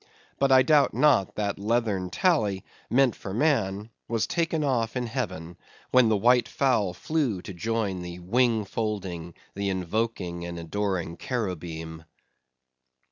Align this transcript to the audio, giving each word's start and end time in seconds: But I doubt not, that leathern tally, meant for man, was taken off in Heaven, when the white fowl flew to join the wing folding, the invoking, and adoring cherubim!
But 0.39 0.51
I 0.51 0.63
doubt 0.63 0.95
not, 0.95 1.35
that 1.35 1.59
leathern 1.59 2.09
tally, 2.09 2.65
meant 2.89 3.15
for 3.15 3.35
man, 3.35 3.91
was 4.07 4.25
taken 4.25 4.63
off 4.63 4.95
in 4.95 5.05
Heaven, 5.05 5.57
when 5.91 6.09
the 6.09 6.17
white 6.17 6.47
fowl 6.47 6.95
flew 6.95 7.39
to 7.43 7.53
join 7.53 8.01
the 8.01 8.17
wing 8.17 8.65
folding, 8.65 9.35
the 9.53 9.69
invoking, 9.69 10.43
and 10.43 10.57
adoring 10.57 11.17
cherubim! 11.17 12.05